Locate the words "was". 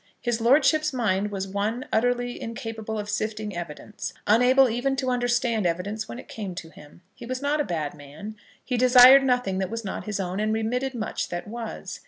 1.29-1.47, 7.27-7.39, 9.69-9.85, 11.47-11.99